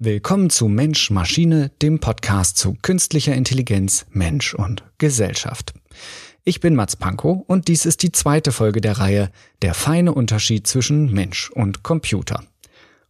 [0.00, 5.74] Willkommen zu Mensch Maschine, dem Podcast zu künstlicher Intelligenz, Mensch und Gesellschaft.
[6.44, 10.68] Ich bin Mats Pankow und dies ist die zweite Folge der Reihe Der feine Unterschied
[10.68, 12.44] zwischen Mensch und Computer.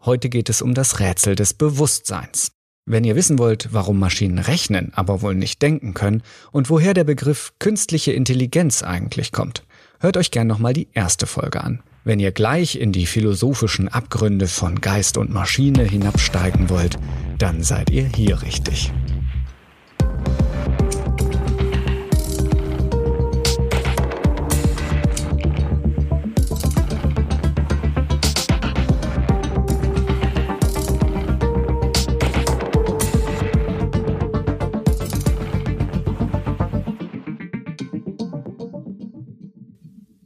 [0.00, 2.52] Heute geht es um das Rätsel des Bewusstseins.
[2.86, 7.04] Wenn ihr wissen wollt, warum Maschinen rechnen, aber wohl nicht denken können und woher der
[7.04, 9.62] Begriff künstliche Intelligenz eigentlich kommt,
[10.00, 11.82] hört euch gern nochmal die erste Folge an.
[12.08, 16.96] Wenn ihr gleich in die philosophischen Abgründe von Geist und Maschine hinabsteigen wollt,
[17.36, 18.90] dann seid ihr hier richtig.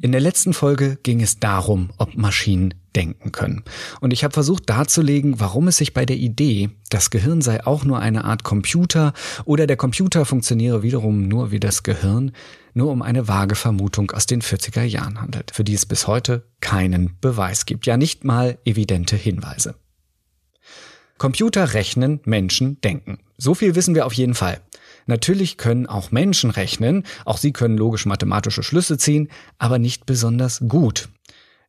[0.03, 3.63] In der letzten Folge ging es darum, ob Maschinen denken können.
[4.01, 7.85] Und ich habe versucht darzulegen, warum es sich bei der Idee, das Gehirn sei auch
[7.85, 9.13] nur eine Art Computer
[9.45, 12.33] oder der Computer funktioniere wiederum nur wie das Gehirn,
[12.75, 16.49] nur um eine vage Vermutung aus den 40er Jahren handelt, für die es bis heute
[16.61, 19.77] keinen Beweis gibt, ja nicht mal evidente Hinweise.
[21.17, 23.21] Computer rechnen, Menschen denken.
[23.39, 24.61] So viel wissen wir auf jeden Fall.
[25.07, 31.09] Natürlich können auch Menschen rechnen, auch sie können logisch-mathematische Schlüsse ziehen, aber nicht besonders gut.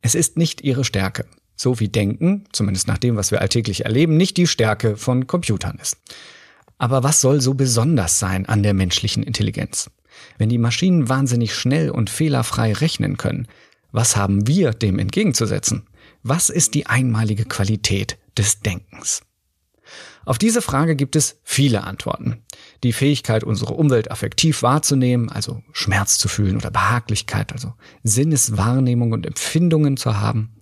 [0.02, 1.26] Es ist nicht ihre Stärke.
[1.56, 5.78] So wie Denken, zumindest nach dem, was wir alltäglich erleben, nicht die Stärke von Computern
[5.80, 5.96] ist.
[6.78, 9.90] Aber was soll so besonders sein an der menschlichen Intelligenz?
[10.38, 13.46] Wenn die Maschinen wahnsinnig schnell und fehlerfrei rechnen können,
[13.92, 15.86] was haben wir dem entgegenzusetzen?
[16.22, 19.22] Was ist die einmalige Qualität des Denkens?
[20.26, 22.42] Auf diese Frage gibt es viele Antworten.
[22.82, 29.26] Die Fähigkeit, unsere Umwelt affektiv wahrzunehmen, also Schmerz zu fühlen oder Behaglichkeit, also Sinneswahrnehmung und
[29.26, 30.56] Empfindungen zu haben.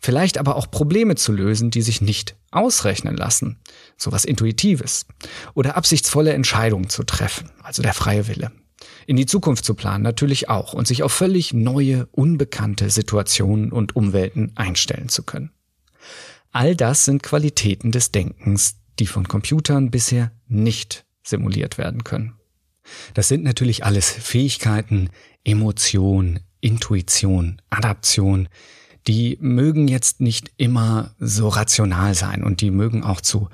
[0.00, 3.58] Vielleicht aber auch Probleme zu lösen, die sich nicht ausrechnen lassen.
[3.96, 5.06] Sowas Intuitives.
[5.54, 8.52] Oder absichtsvolle Entscheidungen zu treffen, also der freie Wille.
[9.06, 13.96] In die Zukunft zu planen natürlich auch und sich auf völlig neue, unbekannte Situationen und
[13.96, 15.52] Umwelten einstellen zu können.
[16.52, 22.34] All das sind Qualitäten des Denkens, die von Computern bisher nicht simuliert werden können.
[23.14, 25.08] Das sind natürlich alles Fähigkeiten,
[25.42, 28.48] Emotion, Intuition, Adaption,
[29.06, 33.48] die mögen jetzt nicht immer so rational sein und die mögen auch zu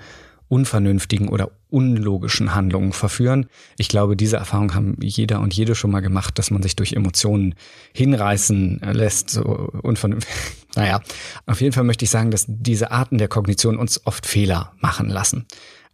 [0.51, 3.47] unvernünftigen oder unlogischen Handlungen verführen.
[3.79, 6.93] Ich glaube, diese Erfahrung haben jeder und jede schon mal gemacht, dass man sich durch
[6.93, 7.55] Emotionen
[7.95, 9.43] hinreißen lässt, so
[9.83, 10.35] unvernünftig.
[10.77, 11.01] Naja,
[11.47, 15.09] auf jeden Fall möchte ich sagen, dass diese Arten der Kognition uns oft Fehler machen
[15.09, 15.47] lassen.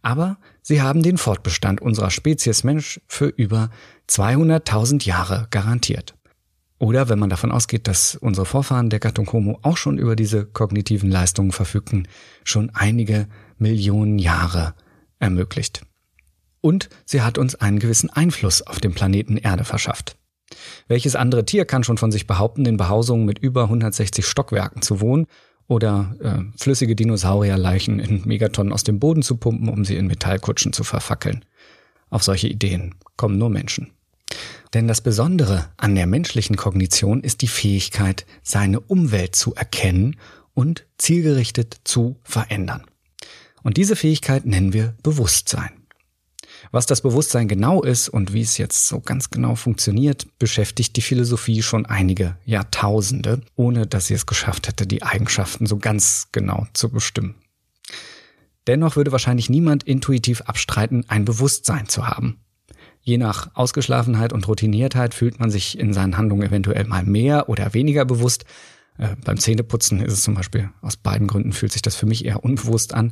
[0.03, 3.71] Aber sie haben den Fortbestand unserer Spezies Mensch für über
[4.07, 6.13] 200.000 Jahre garantiert.
[6.77, 10.45] Oder wenn man davon ausgeht, dass unsere Vorfahren der Gattung Homo auch schon über diese
[10.45, 12.07] kognitiven Leistungen verfügten,
[12.43, 14.73] schon einige Millionen Jahre
[15.19, 15.81] ermöglicht.
[16.61, 20.17] Und sie hat uns einen gewissen Einfluss auf dem Planeten Erde verschafft.
[20.87, 25.01] Welches andere Tier kann schon von sich behaupten, in Behausungen mit über 160 Stockwerken zu
[25.01, 25.27] wohnen
[25.67, 30.73] oder äh, flüssige Dinosaurierleichen in Megatonnen aus dem Boden zu pumpen, um sie in Metallkutschen
[30.73, 31.43] zu verfackeln?
[32.09, 33.91] Auf solche Ideen kommen nur Menschen.
[34.73, 40.17] Denn das Besondere an der menschlichen Kognition ist die Fähigkeit, seine Umwelt zu erkennen
[40.53, 42.83] und zielgerichtet zu verändern.
[43.67, 45.71] Und diese Fähigkeit nennen wir Bewusstsein.
[46.71, 51.01] Was das Bewusstsein genau ist und wie es jetzt so ganz genau funktioniert, beschäftigt die
[51.01, 56.65] Philosophie schon einige Jahrtausende, ohne dass sie es geschafft hätte, die Eigenschaften so ganz genau
[56.71, 57.35] zu bestimmen.
[58.67, 62.39] Dennoch würde wahrscheinlich niemand intuitiv abstreiten, ein Bewusstsein zu haben.
[63.01, 67.73] Je nach Ausgeschlafenheit und Routiniertheit fühlt man sich in seinen Handlungen eventuell mal mehr oder
[67.73, 68.45] weniger bewusst.
[68.97, 72.23] Äh, beim Zähneputzen ist es zum Beispiel aus beiden Gründen fühlt sich das für mich
[72.23, 73.11] eher unbewusst an.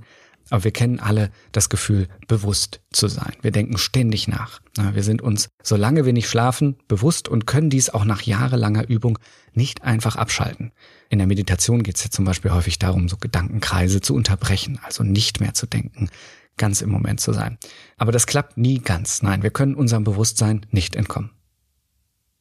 [0.50, 3.34] Aber wir kennen alle das Gefühl, bewusst zu sein.
[3.42, 4.62] Wir denken ständig nach.
[4.94, 9.18] Wir sind uns, solange wir nicht schlafen, bewusst und können dies auch nach jahrelanger Übung
[9.54, 10.72] nicht einfach abschalten.
[11.10, 15.04] In der Meditation geht es ja zum Beispiel häufig darum, so Gedankenkreise zu unterbrechen, also
[15.04, 16.10] nicht mehr zu denken,
[16.58, 17.58] ganz im Moment zu sein.
[17.98, 19.24] Aber das klappt nie ganz.
[19.24, 21.32] Nein, wir können unserem Bewusstsein nicht entkommen.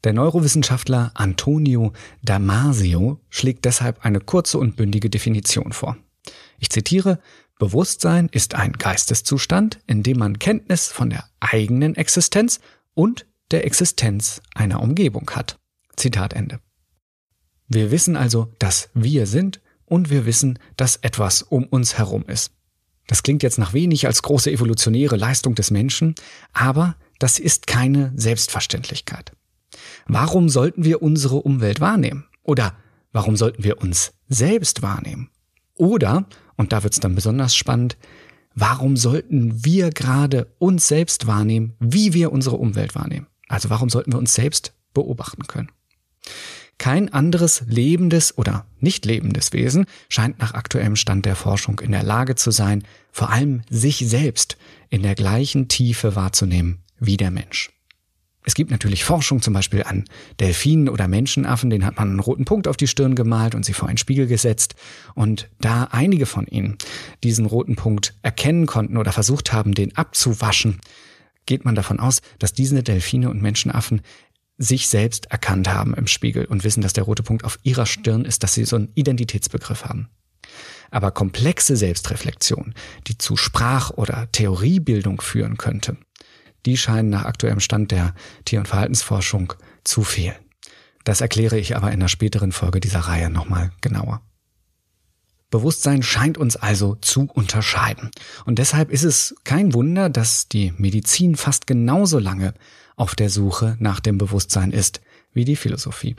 [0.05, 5.97] Der Neurowissenschaftler Antonio Damasio schlägt deshalb eine kurze und bündige Definition vor.
[6.59, 7.21] Ich zitiere,
[7.59, 12.61] Bewusstsein ist ein Geisteszustand, in dem man Kenntnis von der eigenen Existenz
[12.95, 15.59] und der Existenz einer Umgebung hat.
[15.97, 16.61] Zitat Ende.
[17.69, 22.53] Wir wissen also, dass wir sind und wir wissen, dass etwas um uns herum ist.
[23.07, 26.15] Das klingt jetzt nach wenig als große evolutionäre Leistung des Menschen,
[26.53, 29.33] aber das ist keine Selbstverständlichkeit.
[30.07, 32.27] Warum sollten wir unsere Umwelt wahrnehmen?
[32.43, 32.77] Oder
[33.13, 35.31] warum sollten wir uns selbst wahrnehmen?
[35.75, 37.97] Oder und da wird es dann besonders spannend,
[38.55, 43.27] warum sollten wir gerade uns selbst wahrnehmen, wie wir unsere Umwelt wahrnehmen?
[43.49, 45.71] Also warum sollten wir uns selbst beobachten können?
[46.79, 52.03] Kein anderes lebendes oder nicht lebendes Wesen scheint nach aktuellem Stand der Forschung in der
[52.03, 54.57] Lage zu sein, vor allem sich selbst
[54.91, 57.74] in der gleichen Tiefe wahrzunehmen wie der Mensch.
[58.47, 60.05] Es gibt natürlich Forschung zum Beispiel an
[60.39, 63.73] Delfinen oder Menschenaffen, denen hat man einen roten Punkt auf die Stirn gemalt und sie
[63.73, 64.75] vor einen Spiegel gesetzt.
[65.15, 66.77] Und da einige von ihnen
[67.23, 70.81] diesen roten Punkt erkennen konnten oder versucht haben, den abzuwaschen,
[71.47, 74.03] geht man davon aus, dass diese Delfine und Menschenaffen
[74.59, 78.27] sich selbst erkannt haben im Spiegel und wissen, dass der rote Punkt auf ihrer Stirn
[78.27, 80.09] ist, dass sie so einen Identitätsbegriff haben.
[80.91, 82.75] Aber komplexe Selbstreflexion,
[83.07, 85.97] die zu Sprach- oder Theoriebildung führen könnte,
[86.67, 88.15] die scheinen nach aktuellem Stand der
[88.45, 89.53] Tier- und Verhaltensforschung
[89.85, 90.37] zu fehlen.
[91.05, 94.23] Das erkläre ich aber in einer späteren Folge dieser Reihe nochmal genauer.
[95.51, 98.11] Bewusstsein scheint uns also zu unterscheiden.
[98.45, 102.55] Und deshalb ist es kein Wunder, dass die Medizin fast genauso lange
[102.97, 105.01] auf der Suche nach dem Bewusstsein ist
[105.33, 106.17] wie die Philosophie.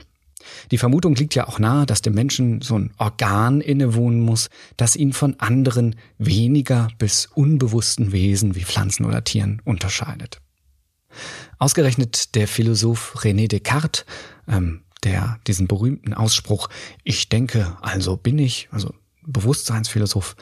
[0.70, 4.96] Die Vermutung liegt ja auch nahe, dass dem Menschen so ein Organ innewohnen muss, das
[4.96, 10.40] ihn von anderen weniger bis unbewussten Wesen wie Pflanzen oder Tieren unterscheidet.
[11.58, 14.04] Ausgerechnet der Philosoph René Descartes,
[14.48, 16.68] ähm, der diesen berühmten Ausspruch
[17.04, 18.94] Ich denke, also bin ich, also
[19.26, 20.36] Bewusstseinsphilosoph,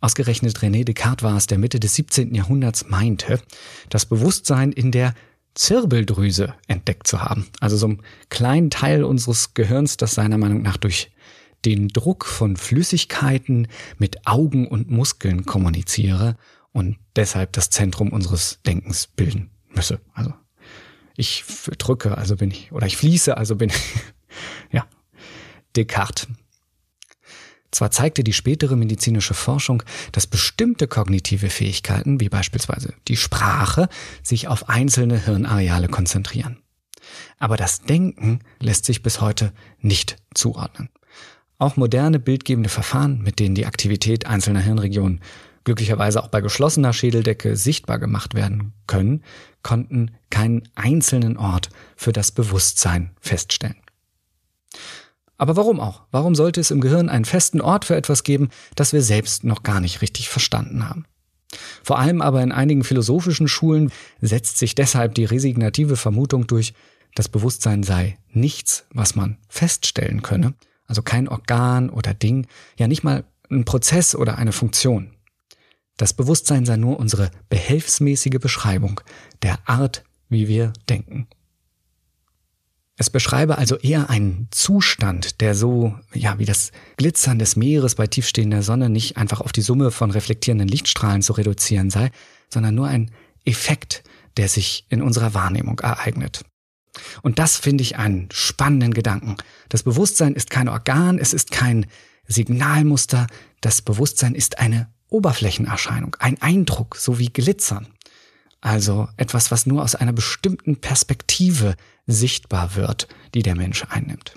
[0.00, 2.34] ausgerechnet René Descartes war es, der Mitte des 17.
[2.34, 3.40] Jahrhunderts meinte,
[3.90, 5.14] das Bewusstsein in der
[5.54, 7.46] Zirbeldrüse entdeckt zu haben.
[7.60, 11.10] Also so einem kleinen Teil unseres Gehirns, das seiner Meinung nach durch
[11.64, 13.68] den Druck von Flüssigkeiten
[13.98, 16.36] mit Augen und Muskeln kommuniziere
[16.72, 20.00] und deshalb das Zentrum unseres Denkens bilden müsse.
[20.12, 20.34] Also
[21.16, 21.44] ich
[21.78, 23.76] drücke, also bin ich, oder ich fließe, also bin ich,
[24.72, 24.86] ja,
[25.76, 26.28] Descartes.
[27.74, 29.82] Zwar zeigte die spätere medizinische Forschung,
[30.12, 33.88] dass bestimmte kognitive Fähigkeiten, wie beispielsweise die Sprache,
[34.22, 36.58] sich auf einzelne Hirnareale konzentrieren.
[37.40, 40.88] Aber das Denken lässt sich bis heute nicht zuordnen.
[41.58, 45.20] Auch moderne bildgebende Verfahren, mit denen die Aktivität einzelner Hirnregionen
[45.64, 49.24] glücklicherweise auch bei geschlossener Schädeldecke sichtbar gemacht werden können,
[49.64, 53.83] konnten keinen einzelnen Ort für das Bewusstsein feststellen.
[55.44, 56.04] Aber warum auch?
[56.10, 59.62] Warum sollte es im Gehirn einen festen Ort für etwas geben, das wir selbst noch
[59.62, 61.04] gar nicht richtig verstanden haben?
[61.82, 63.92] Vor allem aber in einigen philosophischen Schulen
[64.22, 66.72] setzt sich deshalb die resignative Vermutung durch,
[67.14, 70.54] das Bewusstsein sei nichts, was man feststellen könne,
[70.86, 72.46] also kein Organ oder Ding,
[72.78, 75.10] ja nicht mal ein Prozess oder eine Funktion.
[75.98, 79.02] Das Bewusstsein sei nur unsere behelfsmäßige Beschreibung
[79.42, 81.28] der Art, wie wir denken.
[82.96, 88.06] Es beschreibe also eher einen Zustand, der so, ja, wie das Glitzern des Meeres bei
[88.06, 92.10] tiefstehender Sonne nicht einfach auf die Summe von reflektierenden Lichtstrahlen zu reduzieren sei,
[92.52, 93.10] sondern nur ein
[93.44, 94.04] Effekt,
[94.36, 96.44] der sich in unserer Wahrnehmung ereignet.
[97.22, 99.36] Und das finde ich einen spannenden Gedanken.
[99.68, 101.86] Das Bewusstsein ist kein Organ, es ist kein
[102.28, 103.26] Signalmuster,
[103.60, 107.88] das Bewusstsein ist eine Oberflächenerscheinung, ein Eindruck, so wie Glitzern.
[108.64, 111.76] Also etwas, was nur aus einer bestimmten Perspektive
[112.06, 114.36] sichtbar wird, die der Mensch einnimmt.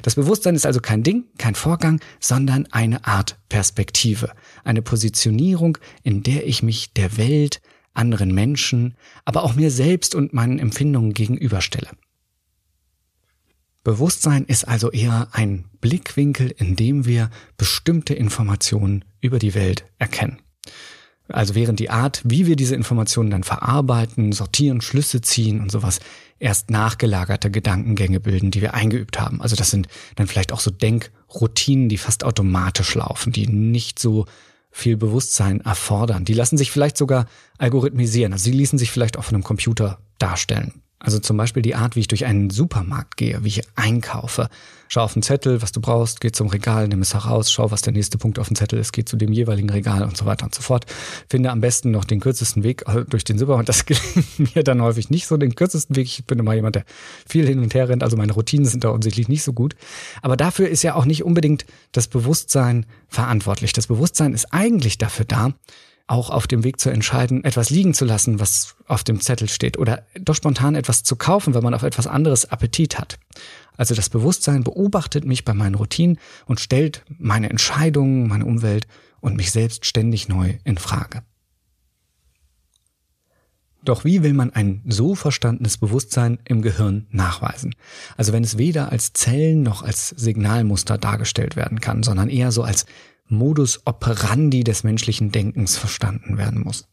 [0.00, 4.32] Das Bewusstsein ist also kein Ding, kein Vorgang, sondern eine Art Perspektive,
[4.64, 7.60] eine Positionierung, in der ich mich der Welt,
[7.92, 8.94] anderen Menschen,
[9.26, 11.90] aber auch mir selbst und meinen Empfindungen gegenüberstelle.
[13.82, 20.38] Bewusstsein ist also eher ein Blickwinkel, in dem wir bestimmte Informationen über die Welt erkennen.
[21.28, 26.00] Also während die Art, wie wir diese Informationen dann verarbeiten, sortieren, Schlüsse ziehen und sowas,
[26.38, 29.40] erst nachgelagerte Gedankengänge bilden, die wir eingeübt haben.
[29.40, 34.26] Also das sind dann vielleicht auch so Denkroutinen, die fast automatisch laufen, die nicht so
[34.70, 36.24] viel Bewusstsein erfordern.
[36.26, 37.26] Die lassen sich vielleicht sogar
[37.56, 38.32] algorithmisieren.
[38.32, 40.82] Also sie ließen sich vielleicht auch von einem Computer darstellen.
[41.04, 44.48] Also zum Beispiel die Art, wie ich durch einen Supermarkt gehe, wie ich einkaufe.
[44.88, 47.82] Schau auf den Zettel, was du brauchst, geh zum Regal, nimm es heraus, schau, was
[47.82, 50.46] der nächste Punkt auf dem Zettel ist, geh zu dem jeweiligen Regal und so weiter
[50.46, 50.86] und so fort.
[51.28, 53.68] Finde am besten noch den kürzesten Weg äh, durch den Supermarkt.
[53.68, 56.06] Das gelingt mir dann häufig nicht so, den kürzesten Weg.
[56.06, 56.84] Ich bin immer jemand, der
[57.28, 59.76] viel hin und her rennt, also meine Routinen sind da offensichtlich nicht so gut.
[60.22, 63.74] Aber dafür ist ja auch nicht unbedingt das Bewusstsein verantwortlich.
[63.74, 65.52] Das Bewusstsein ist eigentlich dafür da,
[66.06, 69.78] auch auf dem Weg zu entscheiden, etwas liegen zu lassen, was auf dem Zettel steht,
[69.78, 73.18] oder doch spontan etwas zu kaufen, wenn man auf etwas anderes Appetit hat.
[73.76, 78.86] Also das Bewusstsein beobachtet mich bei meinen Routinen und stellt meine Entscheidungen, meine Umwelt
[79.20, 81.22] und mich selbst ständig neu in Frage.
[83.84, 87.74] Doch wie will man ein so verstandenes Bewusstsein im Gehirn nachweisen?
[88.16, 92.62] Also wenn es weder als Zellen noch als Signalmuster dargestellt werden kann, sondern eher so
[92.62, 92.86] als
[93.28, 96.86] Modus operandi des menschlichen Denkens verstanden werden muss.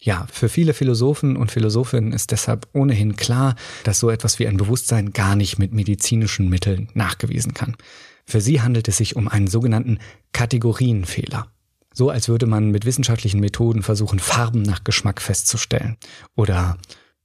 [0.00, 4.56] Ja, für viele Philosophen und Philosophinnen ist deshalb ohnehin klar, dass so etwas wie ein
[4.56, 7.76] Bewusstsein gar nicht mit medizinischen Mitteln nachgewiesen kann.
[8.24, 9.98] Für sie handelt es sich um einen sogenannten
[10.32, 11.50] Kategorienfehler.
[11.92, 15.96] So als würde man mit wissenschaftlichen Methoden versuchen, Farben nach Geschmack festzustellen
[16.36, 16.78] oder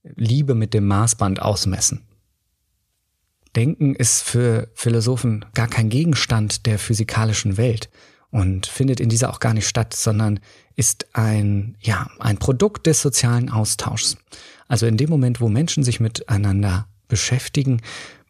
[0.03, 2.07] Liebe mit dem Maßband ausmessen.
[3.55, 7.89] Denken ist für Philosophen gar kein Gegenstand der physikalischen Welt
[8.31, 10.39] und findet in dieser auch gar nicht statt, sondern
[10.75, 14.17] ist ein, ja, ein Produkt des sozialen Austauschs.
[14.67, 17.81] Also in dem Moment, wo Menschen sich miteinander beschäftigen,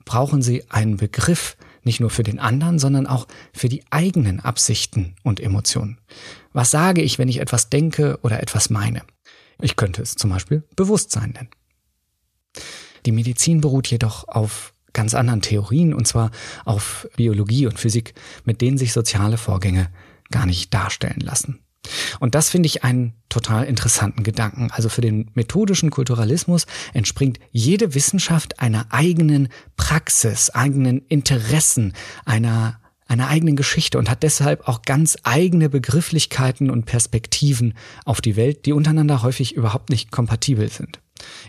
[0.03, 5.15] brauchen sie einen Begriff, nicht nur für den anderen, sondern auch für die eigenen Absichten
[5.23, 5.99] und Emotionen.
[6.51, 9.03] Was sage ich, wenn ich etwas denke oder etwas meine?
[9.61, 11.49] Ich könnte es zum Beispiel Bewusstsein nennen.
[13.05, 16.31] Die Medizin beruht jedoch auf ganz anderen Theorien, und zwar
[16.65, 18.13] auf Biologie und Physik,
[18.45, 19.89] mit denen sich soziale Vorgänge
[20.31, 21.59] gar nicht darstellen lassen.
[22.19, 24.69] Und das finde ich einen total interessanten Gedanken.
[24.71, 31.93] Also für den methodischen Kulturalismus entspringt jede Wissenschaft einer eigenen Praxis, eigenen Interessen,
[32.25, 38.37] einer einer eigenen Geschichte und hat deshalb auch ganz eigene Begrifflichkeiten und Perspektiven auf die
[38.37, 40.99] Welt, die untereinander häufig überhaupt nicht kompatibel sind.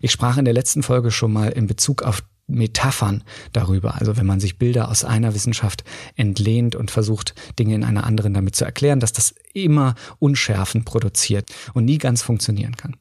[0.02, 3.94] Ich sprach in der letzten Folge schon mal in Bezug auf Metaphern darüber.
[4.00, 5.84] Also wenn man sich Bilder aus einer Wissenschaft
[6.16, 11.50] entlehnt und versucht, Dinge in einer anderen damit zu erklären, dass das immer Unschärfen produziert
[11.72, 12.96] und nie ganz funktionieren kann.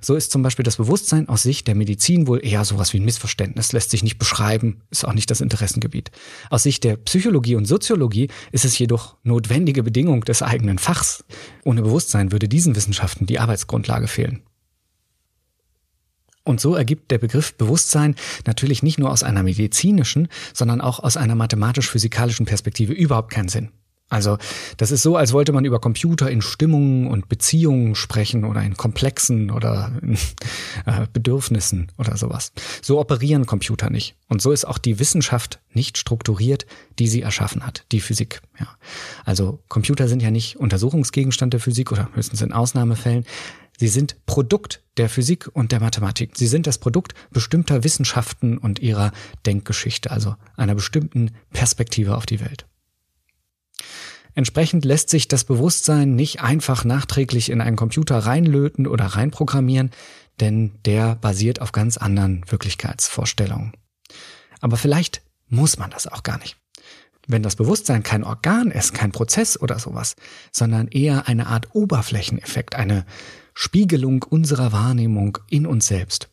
[0.00, 3.04] So ist zum Beispiel das Bewusstsein aus Sicht der Medizin wohl eher sowas wie ein
[3.04, 6.12] Missverständnis, lässt sich nicht beschreiben, ist auch nicht das Interessengebiet.
[6.50, 11.24] Aus Sicht der Psychologie und Soziologie ist es jedoch notwendige Bedingung des eigenen Fachs.
[11.64, 14.42] Ohne Bewusstsein würde diesen Wissenschaften die Arbeitsgrundlage fehlen.
[16.46, 18.14] Und so ergibt der Begriff Bewusstsein
[18.46, 23.70] natürlich nicht nur aus einer medizinischen, sondern auch aus einer mathematisch-physikalischen Perspektive überhaupt keinen Sinn.
[24.08, 24.38] Also
[24.76, 28.76] das ist so, als wollte man über Computer in Stimmungen und Beziehungen sprechen oder in
[28.76, 30.14] Komplexen oder in,
[30.86, 32.52] äh, Bedürfnissen oder sowas.
[32.82, 34.14] So operieren Computer nicht.
[34.28, 36.66] Und so ist auch die Wissenschaft nicht strukturiert,
[37.00, 38.42] die sie erschaffen hat, die Physik.
[38.60, 38.68] Ja.
[39.24, 43.24] Also Computer sind ja nicht Untersuchungsgegenstand der Physik oder höchstens in Ausnahmefällen.
[43.78, 46.32] Sie sind Produkt der Physik und der Mathematik.
[46.34, 49.12] Sie sind das Produkt bestimmter Wissenschaften und ihrer
[49.44, 52.66] Denkgeschichte, also einer bestimmten Perspektive auf die Welt.
[54.34, 59.90] Entsprechend lässt sich das Bewusstsein nicht einfach nachträglich in einen Computer reinlöten oder reinprogrammieren,
[60.40, 63.72] denn der basiert auf ganz anderen Wirklichkeitsvorstellungen.
[64.60, 66.56] Aber vielleicht muss man das auch gar nicht.
[67.26, 70.16] Wenn das Bewusstsein kein Organ ist, kein Prozess oder sowas,
[70.52, 73.04] sondern eher eine Art Oberflächeneffekt, eine
[73.58, 76.28] Spiegelung unserer Wahrnehmung in uns selbst,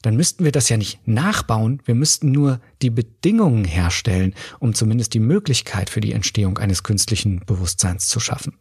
[0.00, 5.12] dann müssten wir das ja nicht nachbauen, wir müssten nur die Bedingungen herstellen, um zumindest
[5.12, 8.54] die Möglichkeit für die Entstehung eines künstlichen Bewusstseins zu schaffen.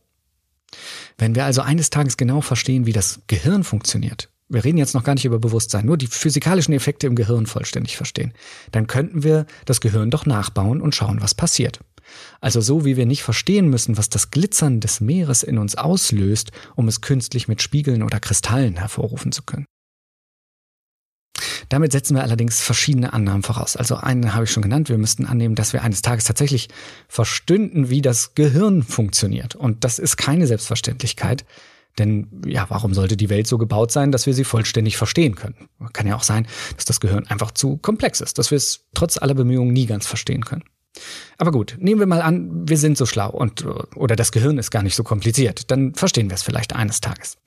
[1.17, 5.05] Wenn wir also eines Tages genau verstehen, wie das Gehirn funktioniert, wir reden jetzt noch
[5.05, 8.33] gar nicht über Bewusstsein, nur die physikalischen Effekte im Gehirn vollständig verstehen,
[8.71, 11.79] dann könnten wir das Gehirn doch nachbauen und schauen, was passiert.
[12.41, 16.51] Also so wie wir nicht verstehen müssen, was das Glitzern des Meeres in uns auslöst,
[16.75, 19.65] um es künstlich mit Spiegeln oder Kristallen hervorrufen zu können.
[21.69, 23.75] Damit setzen wir allerdings verschiedene Annahmen voraus.
[23.75, 24.89] Also eine habe ich schon genannt.
[24.89, 26.69] Wir müssten annehmen, dass wir eines Tages tatsächlich
[27.07, 29.55] verstünden, wie das Gehirn funktioniert.
[29.55, 31.45] Und das ist keine Selbstverständlichkeit.
[31.97, 35.69] Denn ja, warum sollte die Welt so gebaut sein, dass wir sie vollständig verstehen können?
[35.93, 36.45] Kann ja auch sein,
[36.75, 40.05] dass das Gehirn einfach zu komplex ist, dass wir es trotz aller Bemühungen nie ganz
[40.05, 40.63] verstehen können.
[41.37, 44.71] Aber gut, nehmen wir mal an, wir sind so schlau und oder das Gehirn ist
[44.71, 47.37] gar nicht so kompliziert, dann verstehen wir es vielleicht eines Tages.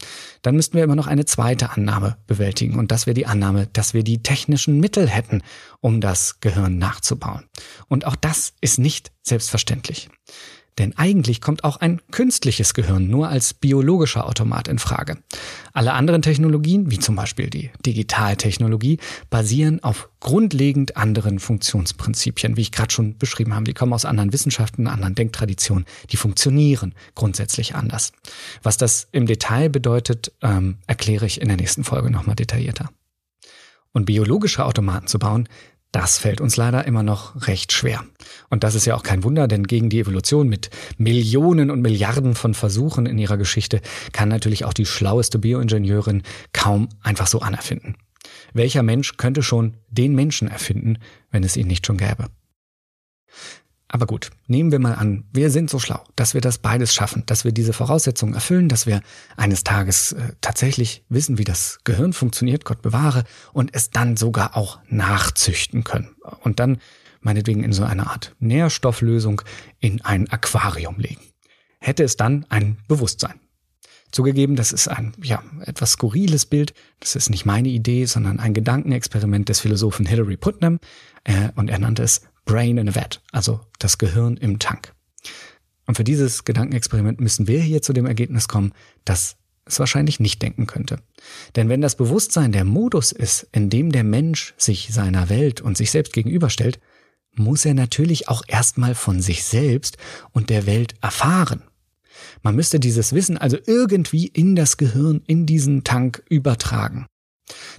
[0.43, 3.95] Dann müssten wir immer noch eine zweite Annahme bewältigen und das wäre die Annahme, dass
[3.95, 5.43] wir die technischen Mittel hätten,
[5.81, 7.45] um das Gehirn nachzubauen.
[7.89, 10.09] Und auch das ist nicht selbstverständlich.
[10.79, 15.19] Denn eigentlich kommt auch ein künstliches Gehirn nur als biologischer Automat in Frage.
[15.73, 22.73] Alle anderen Technologien, wie zum Beispiel die Digitaltechnologie, basieren auf grundlegend anderen Funktionsprinzipien, wie ich
[22.73, 23.65] gerade schon beschrieben habe.
[23.65, 25.85] Die kommen aus anderen Wissenschaften, anderen Denktraditionen.
[26.11, 28.13] Die funktionieren grundsätzlich anders.
[28.63, 32.91] Was das im Detail bedeutet, ähm, erkläre ich in der nächsten Folge nochmal detaillierter.
[33.93, 35.49] Und biologische Automaten zu bauen,
[35.93, 38.05] das fällt uns leider immer noch recht schwer.
[38.51, 42.35] Und das ist ja auch kein Wunder, denn gegen die Evolution mit Millionen und Milliarden
[42.35, 43.81] von Versuchen in ihrer Geschichte
[44.13, 47.97] kann natürlich auch die schlaueste Bioingenieurin kaum einfach so anerfinden.
[48.53, 50.99] Welcher Mensch könnte schon den Menschen erfinden,
[51.31, 52.27] wenn es ihn nicht schon gäbe?
[53.91, 57.23] Aber gut, nehmen wir mal an, wir sind so schlau, dass wir das beides schaffen,
[57.25, 59.01] dass wir diese Voraussetzungen erfüllen, dass wir
[59.37, 64.57] eines Tages äh, tatsächlich wissen, wie das Gehirn funktioniert, Gott bewahre, und es dann sogar
[64.57, 66.15] auch nachzüchten können.
[66.43, 66.79] Und dann
[67.21, 69.41] meinetwegen in so eine Art Nährstofflösung
[69.81, 71.23] in ein Aquarium legen.
[71.81, 73.41] Hätte es dann ein Bewusstsein.
[74.11, 76.73] Zugegeben, das ist ein ja, etwas skurriles Bild.
[77.01, 80.79] Das ist nicht meine Idee, sondern ein Gedankenexperiment des Philosophen Hilary Putnam.
[81.25, 84.95] Äh, und er nannte es Brain in a Vat, also das Gehirn im Tank.
[85.87, 88.73] Und für dieses Gedankenexperiment müssen wir hier zu dem Ergebnis kommen,
[89.05, 89.37] dass
[89.67, 90.99] es wahrscheinlich nicht denken könnte.
[91.57, 95.77] Denn wenn das Bewusstsein der Modus ist, in dem der Mensch sich seiner Welt und
[95.77, 96.81] sich selbst gegenüberstellt,
[97.35, 99.99] muss er natürlich auch erstmal von sich selbst
[100.33, 101.63] und der Welt erfahren.
[102.43, 107.07] Man müsste dieses Wissen also irgendwie in das Gehirn, in diesen Tank übertragen.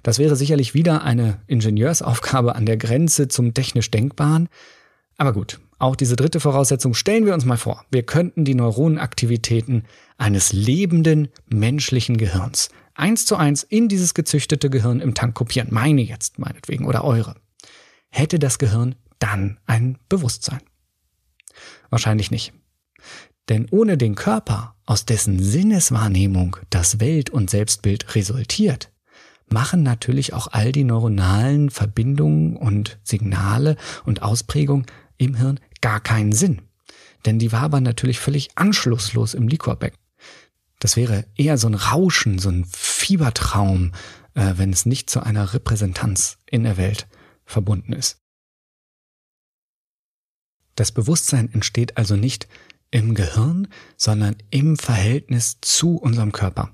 [0.03, 4.49] Das wäre sicherlich wieder eine Ingenieursaufgabe an der Grenze zum technisch Denkbaren.
[5.17, 7.85] Aber gut, auch diese dritte Voraussetzung stellen wir uns mal vor.
[7.91, 9.83] Wir könnten die Neuronenaktivitäten
[10.17, 15.69] eines lebenden menschlichen Gehirns eins zu eins in dieses gezüchtete Gehirn im Tank kopieren.
[15.71, 17.35] Meine jetzt meinetwegen oder eure.
[18.09, 20.59] Hätte das Gehirn dann ein Bewusstsein?
[21.89, 22.53] Wahrscheinlich nicht.
[23.47, 28.88] Denn ohne den Körper, aus dessen Sinneswahrnehmung das Welt- und Selbstbild resultiert,
[29.53, 33.75] machen natürlich auch all die neuronalen Verbindungen und Signale
[34.05, 34.85] und Ausprägungen
[35.17, 36.61] im Hirn gar keinen Sinn.
[37.25, 39.99] Denn die wabern natürlich völlig anschlusslos im Liquorbecken.
[40.79, 43.91] Das wäre eher so ein Rauschen, so ein Fiebertraum,
[44.33, 47.07] äh, wenn es nicht zu einer Repräsentanz in der Welt
[47.45, 48.17] verbunden ist.
[50.75, 52.47] Das Bewusstsein entsteht also nicht
[52.91, 56.73] im Gehirn, sondern im Verhältnis zu unserem Körper.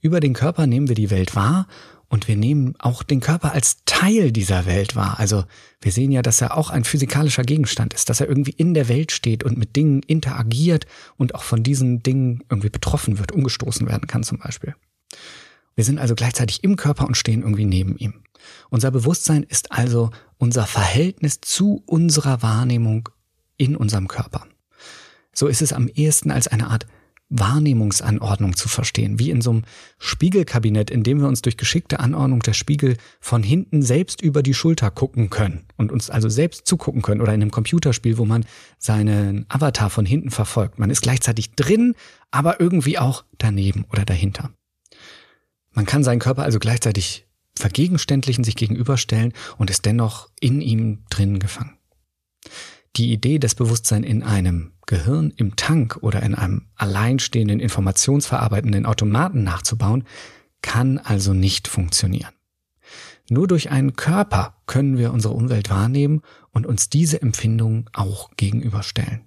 [0.00, 1.66] Über den Körper nehmen wir die Welt wahr
[2.10, 5.18] und wir nehmen auch den Körper als Teil dieser Welt wahr.
[5.18, 5.44] Also
[5.80, 8.88] wir sehen ja, dass er auch ein physikalischer Gegenstand ist, dass er irgendwie in der
[8.88, 10.86] Welt steht und mit Dingen interagiert
[11.16, 14.74] und auch von diesen Dingen irgendwie betroffen wird, umgestoßen werden kann zum Beispiel.
[15.76, 18.24] Wir sind also gleichzeitig im Körper und stehen irgendwie neben ihm.
[18.70, 23.08] Unser Bewusstsein ist also unser Verhältnis zu unserer Wahrnehmung
[23.56, 24.46] in unserem Körper.
[25.32, 26.86] So ist es am ehesten als eine Art
[27.30, 29.62] Wahrnehmungsanordnung zu verstehen, wie in so einem
[29.98, 34.54] Spiegelkabinett, in dem wir uns durch geschickte Anordnung der Spiegel von hinten selbst über die
[34.54, 38.44] Schulter gucken können und uns also selbst zugucken können oder in einem Computerspiel, wo man
[38.78, 40.78] seinen Avatar von hinten verfolgt.
[40.78, 41.94] Man ist gleichzeitig drin,
[42.30, 44.50] aber irgendwie auch daneben oder dahinter.
[45.72, 51.38] Man kann seinen Körper also gleichzeitig vergegenständlichen, sich gegenüberstellen und ist dennoch in ihm drin
[51.38, 51.79] gefangen.
[52.96, 59.44] Die Idee, das Bewusstsein in einem Gehirn im Tank oder in einem alleinstehenden informationsverarbeitenden Automaten
[59.44, 60.04] nachzubauen,
[60.62, 62.32] kann also nicht funktionieren.
[63.28, 69.22] Nur durch einen Körper können wir unsere Umwelt wahrnehmen und uns diese Empfindungen auch gegenüberstellen.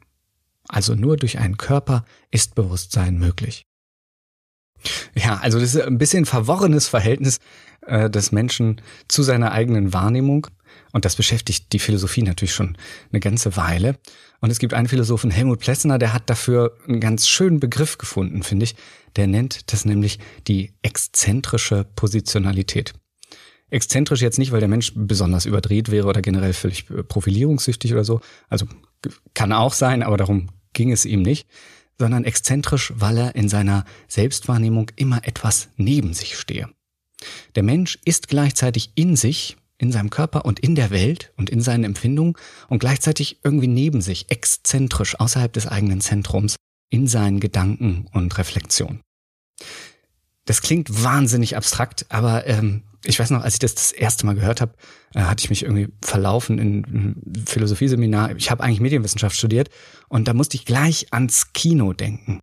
[0.67, 3.65] Also nur durch einen Körper ist Bewusstsein möglich.
[5.15, 7.39] Ja, also das ist ein bisschen verworrenes Verhältnis
[7.81, 10.47] äh, des Menschen zu seiner eigenen Wahrnehmung.
[10.91, 12.77] Und das beschäftigt die Philosophie natürlich schon
[13.11, 13.97] eine ganze Weile.
[14.41, 18.43] Und es gibt einen Philosophen, Helmut Plessner, der hat dafür einen ganz schönen Begriff gefunden,
[18.43, 18.75] finde ich.
[19.15, 22.93] Der nennt das nämlich die exzentrische Positionalität.
[23.69, 28.21] Exzentrisch jetzt nicht, weil der Mensch besonders überdreht wäre oder generell völlig profilierungssüchtig oder so.
[28.49, 28.67] Also
[29.33, 31.47] kann auch sein, aber darum ging es ihm nicht.
[31.97, 36.69] Sondern exzentrisch, weil er in seiner Selbstwahrnehmung immer etwas neben sich stehe.
[37.55, 41.61] Der Mensch ist gleichzeitig in sich in seinem Körper und in der Welt und in
[41.61, 42.35] seinen Empfindungen
[42.69, 46.55] und gleichzeitig irgendwie neben sich, exzentrisch, außerhalb des eigenen Zentrums,
[46.89, 49.01] in seinen Gedanken und Reflexionen.
[50.45, 54.35] Das klingt wahnsinnig abstrakt, aber ähm, ich weiß noch, als ich das das erste Mal
[54.35, 54.73] gehört habe,
[55.13, 57.15] äh, hatte ich mich irgendwie verlaufen in einem
[57.45, 58.35] Philosophieseminar.
[58.37, 59.69] Ich habe eigentlich Medienwissenschaft studiert
[60.07, 62.39] und da musste ich gleich ans Kino denken.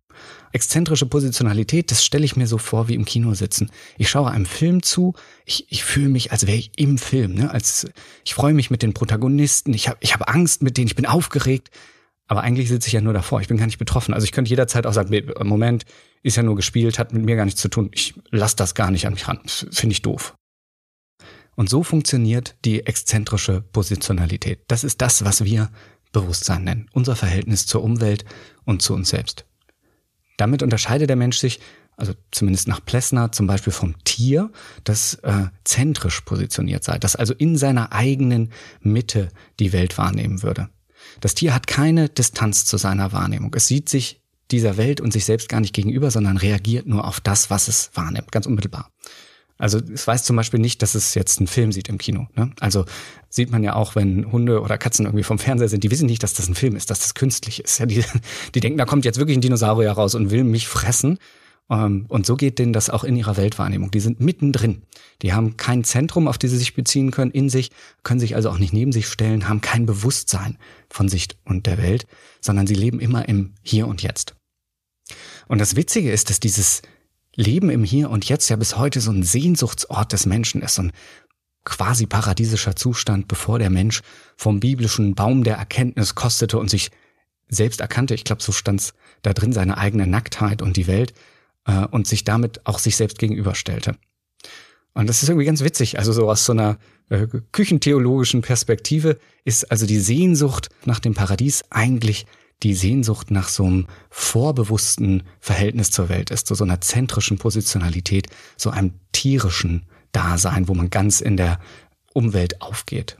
[0.51, 3.71] Exzentrische Positionalität, das stelle ich mir so vor wie im Kino sitzen.
[3.97, 5.13] Ich schaue einem Film zu,
[5.45, 7.35] ich, ich fühle mich, als wäre ich im Film.
[7.35, 7.51] Ne?
[7.51, 7.87] Als,
[8.23, 11.05] ich freue mich mit den Protagonisten, ich habe ich hab Angst mit denen, ich bin
[11.05, 11.71] aufgeregt.
[12.27, 14.13] Aber eigentlich sitze ich ja nur davor, ich bin gar nicht betroffen.
[14.13, 15.85] Also ich könnte jederzeit auch sagen, Moment,
[16.23, 17.89] ist ja nur gespielt, hat mit mir gar nichts zu tun.
[17.93, 19.39] Ich lasse das gar nicht an mich ran.
[19.45, 20.35] Finde ich doof.
[21.55, 24.63] Und so funktioniert die exzentrische Positionalität.
[24.67, 25.69] Das ist das, was wir
[26.11, 26.89] Bewusstsein nennen.
[26.93, 28.25] Unser Verhältnis zur Umwelt
[28.65, 29.45] und zu uns selbst.
[30.37, 31.59] Damit unterscheidet der Mensch sich,
[31.97, 34.51] also zumindest nach Plessner, zum Beispiel vom Tier,
[34.83, 40.69] das äh, zentrisch positioniert sei, das also in seiner eigenen Mitte die Welt wahrnehmen würde.
[41.19, 43.53] Das Tier hat keine Distanz zu seiner Wahrnehmung.
[43.55, 47.19] Es sieht sich dieser Welt und sich selbst gar nicht gegenüber, sondern reagiert nur auf
[47.19, 48.91] das, was es wahrnimmt, ganz unmittelbar.
[49.61, 52.25] Also es weiß zum Beispiel nicht, dass es jetzt einen Film sieht im Kino.
[52.35, 52.51] Ne?
[52.59, 52.85] Also
[53.29, 56.23] sieht man ja auch, wenn Hunde oder Katzen irgendwie vom Fernseher sind, die wissen nicht,
[56.23, 57.77] dass das ein Film ist, dass das künstlich ist.
[57.77, 58.03] Ja, die,
[58.55, 61.19] die denken, da kommt jetzt wirklich ein Dinosaurier raus und will mich fressen.
[61.69, 63.91] Ähm, und so geht denen das auch in ihrer Weltwahrnehmung.
[63.91, 64.81] Die sind mittendrin.
[65.21, 67.69] Die haben kein Zentrum, auf das sie sich beziehen können in sich,
[68.01, 70.57] können sich also auch nicht neben sich stellen, haben kein Bewusstsein
[70.89, 72.07] von sich und der Welt,
[72.41, 74.33] sondern sie leben immer im Hier und Jetzt.
[75.47, 76.81] Und das Witzige ist, dass dieses
[77.35, 80.83] Leben im Hier und Jetzt ja bis heute so ein Sehnsuchtsort des Menschen ist, so
[80.83, 80.91] ein
[81.63, 84.01] quasi paradiesischer Zustand, bevor der Mensch
[84.35, 86.89] vom biblischen Baum der Erkenntnis kostete und sich
[87.47, 91.13] selbst erkannte, ich glaube, so stand's da drin, seine eigene Nacktheit und die Welt
[91.65, 93.97] äh, und sich damit auch sich selbst gegenüberstellte.
[94.93, 95.99] Und das ist irgendwie ganz witzig.
[95.99, 96.77] Also so aus so einer
[97.09, 102.25] äh, küchentheologischen Perspektive ist also die Sehnsucht nach dem Paradies eigentlich
[102.63, 108.27] die Sehnsucht nach so einem vorbewussten Verhältnis zur Welt ist, zu so einer zentrischen Positionalität,
[108.57, 111.59] so einem tierischen Dasein, wo man ganz in der
[112.13, 113.17] Umwelt aufgeht.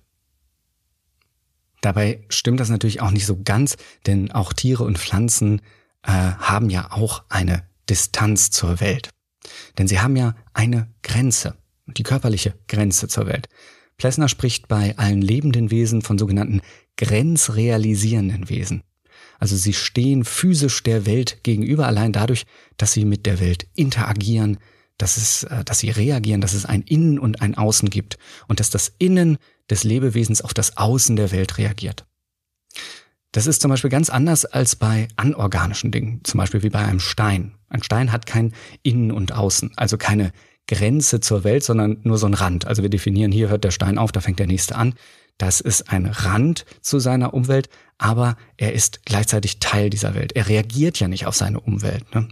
[1.82, 5.62] Dabei stimmt das natürlich auch nicht so ganz, denn auch Tiere und Pflanzen
[6.04, 9.10] äh, haben ja auch eine Distanz zur Welt.
[9.78, 13.50] Denn sie haben ja eine Grenze, die körperliche Grenze zur Welt.
[13.98, 16.62] Plessner spricht bei allen lebenden Wesen von sogenannten
[16.98, 18.84] grenzrealisierenden Wesen.
[19.42, 22.46] Also sie stehen physisch der Welt gegenüber allein dadurch,
[22.78, 24.60] dass sie mit der Welt interagieren,
[25.00, 28.60] dass es, äh, dass sie reagieren, dass es ein Innen und ein Außen gibt und
[28.60, 32.06] dass das Innen des Lebewesens auf das Außen der Welt reagiert.
[33.32, 37.00] Das ist zum Beispiel ganz anders als bei anorganischen Dingen, zum Beispiel wie bei einem
[37.00, 37.56] Stein.
[37.68, 40.34] Ein Stein hat kein Innen und Außen, also keine
[40.68, 42.68] Grenze zur Welt, sondern nur so ein Rand.
[42.68, 44.94] Also wir definieren, hier hört der Stein auf, da fängt der nächste an.
[45.38, 50.34] Das ist ein Rand zu seiner Umwelt, aber er ist gleichzeitig Teil dieser Welt.
[50.36, 52.14] Er reagiert ja nicht auf seine Umwelt.
[52.14, 52.28] Ne?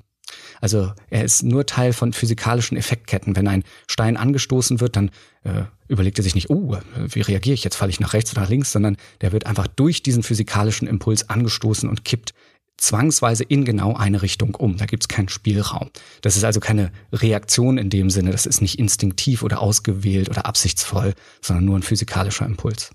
[0.62, 3.36] Also er ist nur Teil von physikalischen Effektketten.
[3.36, 5.12] Wenn ein Stein angestoßen wird, dann
[5.44, 7.76] äh, überlegt er sich nicht, oh, wie reagiere ich jetzt?
[7.76, 8.72] Falle ich nach rechts oder nach links?
[8.72, 12.34] Sondern der wird einfach durch diesen physikalischen Impuls angestoßen und kippt
[12.80, 14.78] zwangsweise in genau eine Richtung um.
[14.78, 15.90] Da gibt's keinen Spielraum.
[16.22, 18.32] Das ist also keine Reaktion in dem Sinne.
[18.32, 22.92] Das ist nicht instinktiv oder ausgewählt oder absichtsvoll, sondern nur ein physikalischer Impuls.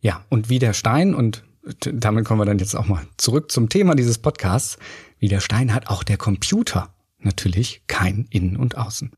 [0.00, 1.44] Ja, und wie der Stein, und
[1.80, 4.78] damit kommen wir dann jetzt auch mal zurück zum Thema dieses Podcasts,
[5.18, 9.12] wie der Stein hat auch der Computer natürlich kein Innen und Außen.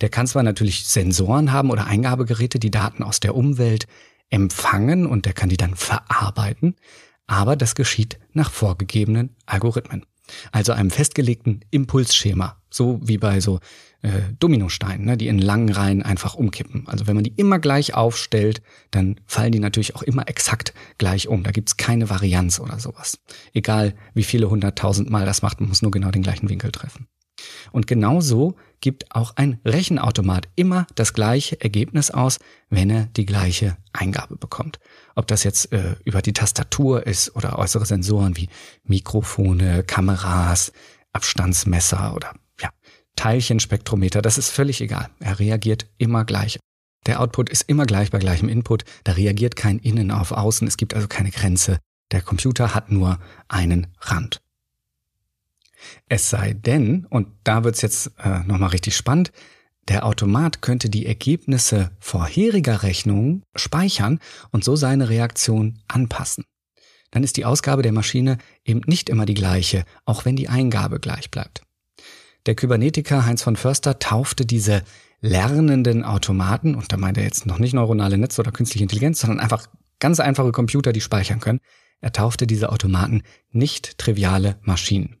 [0.00, 3.86] Der kann zwar natürlich Sensoren haben oder Eingabegeräte, die Daten aus der Umwelt
[4.30, 6.76] empfangen und der kann die dann verarbeiten,
[7.26, 10.04] aber das geschieht nach vorgegebenen Algorithmen.
[10.50, 13.60] Also einem festgelegten Impulsschema, so wie bei so
[14.02, 16.86] äh, Dominosteinen, ne, die in langen Reihen einfach umkippen.
[16.88, 18.60] Also wenn man die immer gleich aufstellt,
[18.90, 21.44] dann fallen die natürlich auch immer exakt gleich um.
[21.44, 23.18] Da gibt's keine Varianz oder sowas.
[23.52, 27.06] Egal wie viele hunderttausend Mal das macht, man muss nur genau den gleichen Winkel treffen.
[27.72, 32.38] Und genauso gibt auch ein Rechenautomat immer das gleiche Ergebnis aus,
[32.70, 34.78] wenn er die gleiche Eingabe bekommt.
[35.14, 38.48] Ob das jetzt äh, über die Tastatur ist oder äußere Sensoren wie
[38.84, 40.72] Mikrofone, Kameras,
[41.12, 42.70] Abstandsmesser oder ja,
[43.16, 45.08] Teilchenspektrometer, das ist völlig egal.
[45.20, 46.58] Er reagiert immer gleich.
[47.06, 48.84] Der Output ist immer gleich bei gleichem Input.
[49.04, 50.66] Da reagiert kein Innen auf Außen.
[50.66, 51.78] Es gibt also keine Grenze.
[52.12, 53.18] Der Computer hat nur
[53.48, 54.42] einen Rand.
[56.08, 59.32] Es sei denn, und da wird's jetzt äh, nochmal richtig spannend,
[59.88, 64.18] der Automat könnte die Ergebnisse vorheriger Rechnungen speichern
[64.50, 66.44] und so seine Reaktion anpassen.
[67.12, 70.98] Dann ist die Ausgabe der Maschine eben nicht immer die gleiche, auch wenn die Eingabe
[70.98, 71.62] gleich bleibt.
[72.46, 74.82] Der Kybernetiker Heinz von Förster taufte diese
[75.20, 79.40] lernenden Automaten, und da meint er jetzt noch nicht neuronale Netze oder künstliche Intelligenz, sondern
[79.40, 81.60] einfach ganz einfache Computer, die speichern können.
[82.00, 85.16] Er taufte diese Automaten nicht triviale Maschinen.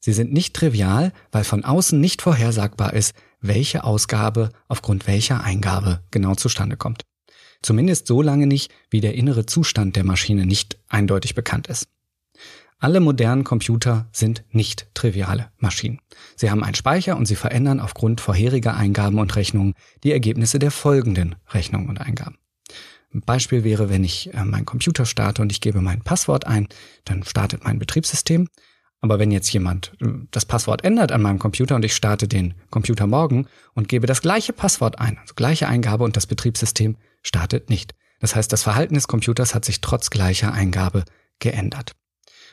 [0.00, 6.00] Sie sind nicht trivial, weil von außen nicht vorhersagbar ist, welche Ausgabe aufgrund welcher Eingabe
[6.10, 7.04] genau zustande kommt.
[7.62, 11.88] Zumindest so lange nicht, wie der innere Zustand der Maschine nicht eindeutig bekannt ist.
[12.78, 16.00] Alle modernen Computer sind nicht triviale Maschinen.
[16.34, 20.70] Sie haben einen Speicher und sie verändern aufgrund vorheriger Eingaben und Rechnungen die Ergebnisse der
[20.70, 22.38] folgenden Rechnungen und Eingaben.
[23.12, 26.68] Ein Beispiel wäre, wenn ich äh, meinen Computer starte und ich gebe mein Passwort ein,
[27.04, 28.48] dann startet mein Betriebssystem
[29.00, 32.54] aber wenn jetzt jemand äh, das Passwort ändert an meinem Computer und ich starte den
[32.70, 37.70] Computer morgen und gebe das gleiche Passwort ein, also gleiche Eingabe und das Betriebssystem startet
[37.70, 37.94] nicht.
[38.20, 41.04] Das heißt, das Verhalten des Computers hat sich trotz gleicher Eingabe
[41.38, 41.92] geändert.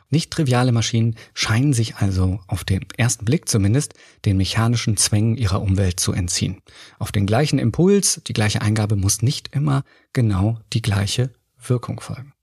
[0.10, 5.62] Nicht triviale Maschinen scheinen sich also auf den ersten Blick zumindest den mechanischen Zwängen ihrer
[5.62, 6.62] Umwelt zu entziehen.
[6.98, 9.84] Auf den gleichen Impuls, die gleiche Eingabe muss nicht immer
[10.14, 12.34] genau die gleiche Wirkung folgen.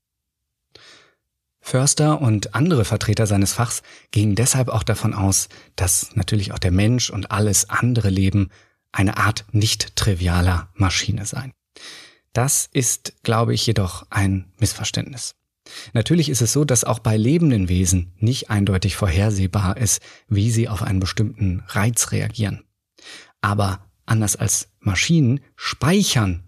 [1.67, 6.69] Förster und andere Vertreter seines Fachs gingen deshalb auch davon aus, dass natürlich auch der
[6.69, 8.51] Mensch und alles andere Leben
[8.91, 11.53] eine Art nicht trivialer Maschine seien.
[12.33, 15.33] Das ist, glaube ich, jedoch ein Missverständnis.
[15.93, 20.69] Natürlich ist es so, dass auch bei lebenden Wesen nicht eindeutig vorhersehbar ist, wie sie
[20.69, 22.63] auf einen bestimmten Reiz reagieren.
[23.41, 26.43] Aber anders als Maschinen speichern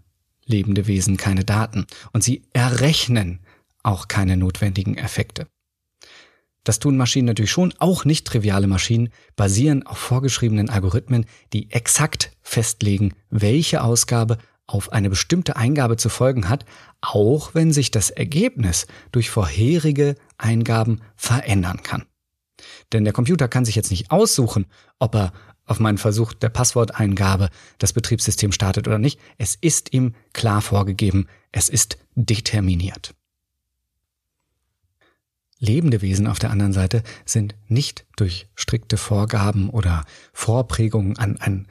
[0.46, 3.40] lebende Wesen keine Daten und sie errechnen
[3.84, 5.48] auch keine notwendigen Effekte.
[6.64, 12.32] Das tun Maschinen natürlich schon, auch nicht triviale Maschinen basieren auf vorgeschriebenen Algorithmen, die exakt
[12.42, 16.66] festlegen, welche Ausgabe auf eine bestimmte Eingabe zu folgen hat,
[17.00, 22.06] auch wenn sich das Ergebnis durch vorherige Eingaben verändern kann.
[22.92, 24.66] Denn der Computer kann sich jetzt nicht aussuchen,
[25.00, 25.32] ob er
[25.66, 29.20] auf meinen Versuch der Passworteingabe das Betriebssystem startet oder nicht.
[29.38, 33.14] Es ist ihm klar vorgegeben, es ist determiniert.
[35.60, 41.68] Lebende Wesen auf der anderen Seite sind nicht durch strikte Vorgaben oder Vorprägungen an ein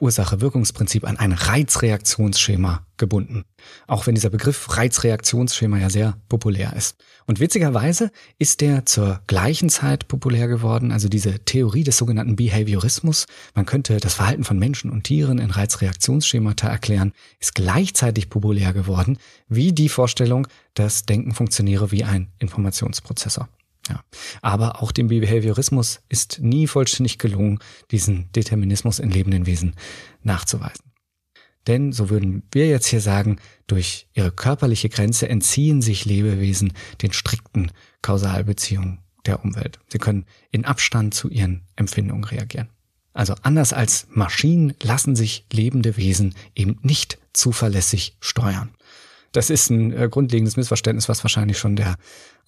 [0.00, 3.44] Ursache-Wirkungsprinzip an ein Reizreaktionsschema gebunden.
[3.86, 6.96] Auch wenn dieser Begriff Reizreaktionsschema ja sehr populär ist.
[7.26, 13.26] Und witzigerweise ist der zur gleichen Zeit populär geworden, also diese Theorie des sogenannten Behaviorismus.
[13.54, 19.18] Man könnte das Verhalten von Menschen und Tieren in Reizreaktionsschemata erklären, ist gleichzeitig populär geworden
[19.48, 23.48] wie die Vorstellung, dass Denken funktioniere wie ein Informationsprozessor.
[23.88, 24.02] Ja.
[24.42, 29.74] Aber auch dem Behaviorismus ist nie vollständig gelungen, diesen Determinismus in lebenden Wesen
[30.22, 30.92] nachzuweisen.
[31.66, 36.72] Denn, so würden wir jetzt hier sagen, durch ihre körperliche Grenze entziehen sich Lebewesen
[37.02, 37.72] den strikten
[38.02, 39.80] Kausalbeziehungen der Umwelt.
[39.88, 42.68] Sie können in Abstand zu ihren Empfindungen reagieren.
[43.12, 48.75] Also anders als Maschinen lassen sich lebende Wesen eben nicht zuverlässig steuern.
[49.36, 51.96] Das ist ein äh, grundlegendes Missverständnis, was wahrscheinlich schon der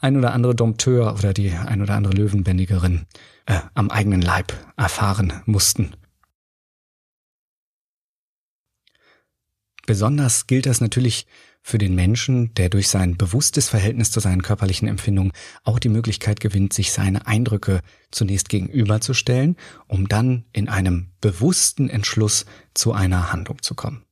[0.00, 3.04] ein oder andere Dompteur oder die ein oder andere Löwenbändigerin
[3.44, 5.92] äh, am eigenen Leib erfahren mussten.
[9.84, 11.26] Besonders gilt das natürlich
[11.60, 15.32] für den Menschen, der durch sein bewusstes Verhältnis zu seinen körperlichen Empfindungen
[15.64, 22.46] auch die Möglichkeit gewinnt, sich seine Eindrücke zunächst gegenüberzustellen, um dann in einem bewussten Entschluss
[22.72, 24.06] zu einer Handlung zu kommen.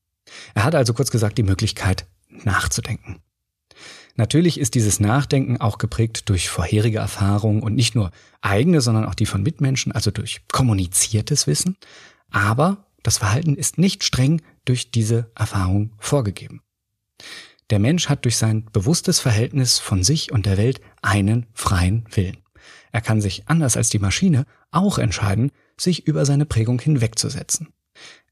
[0.55, 2.07] Er hat also kurz gesagt die Möglichkeit
[2.44, 3.20] nachzudenken.
[4.16, 9.14] Natürlich ist dieses Nachdenken auch geprägt durch vorherige Erfahrungen und nicht nur eigene, sondern auch
[9.14, 11.77] die von Mitmenschen, also durch kommuniziertes Wissen.
[12.31, 16.62] Aber das Verhalten ist nicht streng durch diese Erfahrung vorgegeben.
[17.70, 22.38] Der Mensch hat durch sein bewusstes Verhältnis von sich und der Welt einen freien Willen.
[22.92, 27.68] Er kann sich anders als die Maschine auch entscheiden, sich über seine Prägung hinwegzusetzen.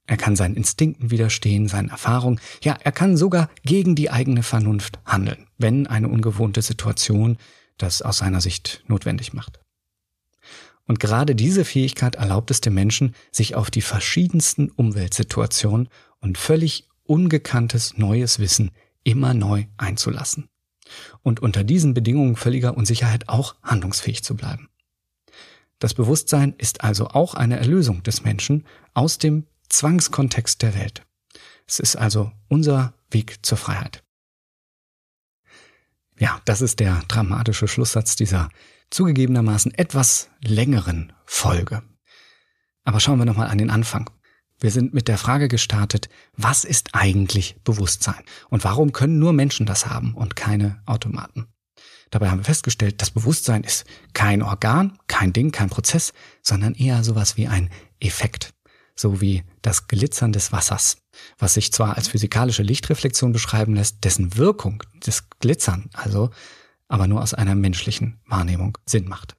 [0.06, 2.40] Er kann seinen Instinkten widerstehen, seinen Erfahrungen.
[2.62, 7.38] Ja, er kann sogar gegen die eigene Vernunft handeln, wenn eine ungewohnte Situation
[7.78, 9.60] das aus seiner Sicht notwendig macht.
[10.86, 15.88] Und gerade diese Fähigkeit erlaubt es dem Menschen, sich auf die verschiedensten Umweltsituationen
[16.20, 18.70] und völlig ungekanntes neues Wissen
[19.02, 20.48] immer neu einzulassen.
[21.22, 24.68] Und unter diesen Bedingungen völliger Unsicherheit auch handlungsfähig zu bleiben.
[25.78, 31.02] Das Bewusstsein ist also auch eine Erlösung des Menschen aus dem Zwangskontext der Welt.
[31.66, 34.04] Es ist also unser Weg zur Freiheit.
[36.16, 38.50] Ja, das ist der dramatische Schlusssatz dieser
[38.90, 41.82] zugegebenermaßen etwas längeren Folge.
[42.84, 44.10] Aber schauen wir nochmal an den Anfang.
[44.60, 48.22] Wir sind mit der Frage gestartet, was ist eigentlich Bewusstsein?
[48.50, 51.48] Und warum können nur Menschen das haben und keine Automaten?
[52.10, 57.02] Dabei haben wir festgestellt, das Bewusstsein ist kein Organ, kein Ding, kein Prozess, sondern eher
[57.02, 58.54] sowas wie ein Effekt
[58.94, 60.98] so wie das Glitzern des Wassers,
[61.38, 66.30] was sich zwar als physikalische Lichtreflexion beschreiben lässt, dessen Wirkung, das Glitzern also,
[66.88, 69.36] aber nur aus einer menschlichen Wahrnehmung Sinn macht.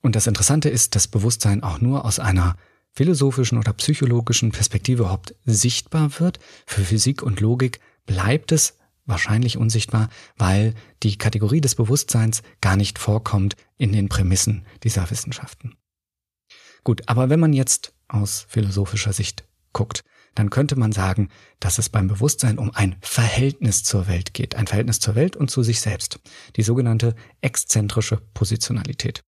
[0.00, 2.56] Und das Interessante ist, dass Bewusstsein auch nur aus einer
[2.92, 6.38] philosophischen oder psychologischen Perspektive überhaupt sichtbar wird.
[6.66, 12.98] Für Physik und Logik bleibt es wahrscheinlich unsichtbar, weil die Kategorie des Bewusstseins gar nicht
[12.98, 15.76] vorkommt in den Prämissen dieser Wissenschaften.
[16.84, 20.02] Gut, aber wenn man jetzt aus philosophischer Sicht guckt,
[20.34, 21.28] dann könnte man sagen,
[21.60, 25.50] dass es beim Bewusstsein um ein Verhältnis zur Welt geht, ein Verhältnis zur Welt und
[25.50, 26.20] zu sich selbst,
[26.56, 29.24] die sogenannte exzentrische Positionalität.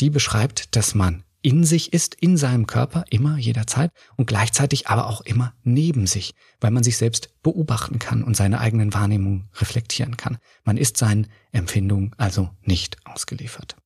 [0.00, 5.06] Die beschreibt, dass man in sich ist, in seinem Körper, immer, jederzeit und gleichzeitig aber
[5.06, 10.16] auch immer neben sich, weil man sich selbst beobachten kann und seine eigenen Wahrnehmungen reflektieren
[10.16, 10.38] kann.
[10.64, 13.76] Man ist seinen Empfindungen also nicht ausgeliefert.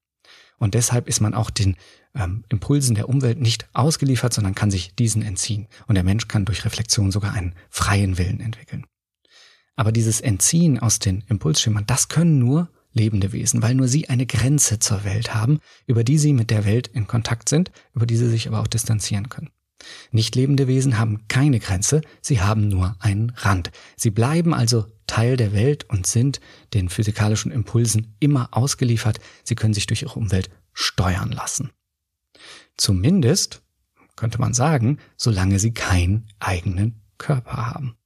[0.58, 1.76] Und deshalb ist man auch den
[2.14, 5.66] ähm, Impulsen der Umwelt nicht ausgeliefert, sondern kann sich diesen entziehen.
[5.86, 8.84] Und der Mensch kann durch Reflexion sogar einen freien Willen entwickeln.
[9.76, 14.26] Aber dieses Entziehen aus den Impulsschemen, das können nur lebende Wesen, weil nur sie eine
[14.26, 18.16] Grenze zur Welt haben, über die sie mit der Welt in Kontakt sind, über die
[18.16, 19.50] sie sich aber auch distanzieren können.
[20.12, 23.70] Nicht lebende Wesen haben keine Grenze, sie haben nur einen Rand.
[23.96, 26.40] Sie bleiben also Teil der Welt und sind
[26.72, 29.18] den physikalischen Impulsen immer ausgeliefert.
[29.42, 31.70] Sie können sich durch ihre Umwelt steuern lassen.
[32.76, 33.62] Zumindest
[34.16, 37.96] könnte man sagen, solange sie keinen eigenen Körper haben.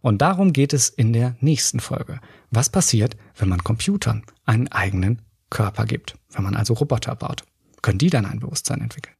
[0.00, 2.20] Und darum geht es in der nächsten Folge.
[2.50, 7.44] Was passiert, wenn man Computern einen eigenen Körper gibt, wenn man also Roboter baut?
[7.82, 9.14] Können die dann ein Bewusstsein entwickeln?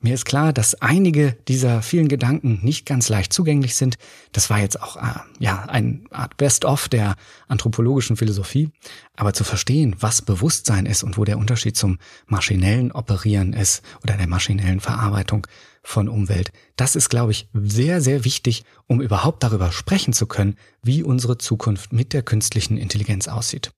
[0.00, 3.96] Mir ist klar, dass einige dieser vielen Gedanken nicht ganz leicht zugänglich sind.
[4.30, 7.16] Das war jetzt auch äh, ja eine Art Best-of der
[7.48, 8.70] anthropologischen Philosophie.
[9.16, 14.16] Aber zu verstehen, was Bewusstsein ist und wo der Unterschied zum maschinellen Operieren ist oder
[14.16, 15.48] der maschinellen Verarbeitung
[15.82, 20.54] von Umwelt, das ist, glaube ich, sehr, sehr wichtig, um überhaupt darüber sprechen zu können,
[20.80, 23.72] wie unsere Zukunft mit der künstlichen Intelligenz aussieht.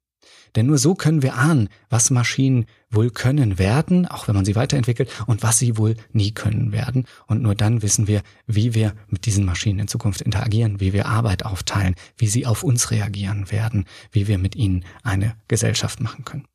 [0.56, 4.56] Denn nur so können wir ahnen, was Maschinen wohl können werden, auch wenn man sie
[4.56, 7.06] weiterentwickelt, und was sie wohl nie können werden.
[7.26, 11.06] Und nur dann wissen wir, wie wir mit diesen Maschinen in Zukunft interagieren, wie wir
[11.06, 16.24] Arbeit aufteilen, wie sie auf uns reagieren werden, wie wir mit ihnen eine Gesellschaft machen
[16.24, 16.46] können.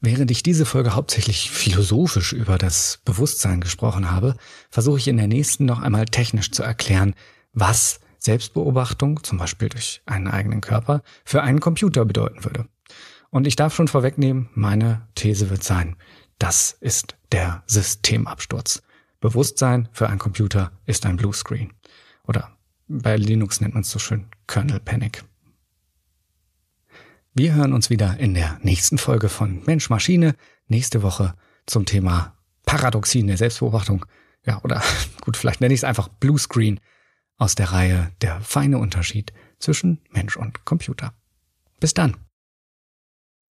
[0.00, 4.36] Während ich diese Folge hauptsächlich philosophisch über das Bewusstsein gesprochen habe,
[4.70, 7.14] versuche ich in der nächsten noch einmal technisch zu erklären,
[7.52, 12.66] was Selbstbeobachtung, zum Beispiel durch einen eigenen Körper, für einen Computer bedeuten würde.
[13.30, 15.96] Und ich darf schon vorwegnehmen, meine These wird sein,
[16.38, 18.82] das ist der Systemabsturz.
[19.20, 21.72] Bewusstsein für einen Computer ist ein Bluescreen.
[22.26, 22.50] Oder
[22.88, 25.24] bei Linux nennt man es so schön Kernel Panic.
[27.32, 30.34] Wir hören uns wieder in der nächsten Folge von Mensch Maschine
[30.68, 31.34] nächste Woche
[31.66, 34.04] zum Thema Paradoxien der Selbstbeobachtung.
[34.44, 34.82] Ja, oder
[35.22, 36.80] gut, vielleicht nenne ich es einfach Bluescreen
[37.38, 41.14] aus der Reihe Der feine Unterschied zwischen Mensch und Computer.
[41.80, 42.16] Bis dann.